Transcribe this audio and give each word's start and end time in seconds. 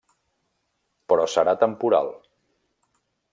Però 1.13 1.27
serà 1.33 1.53
temporal. 1.65 2.11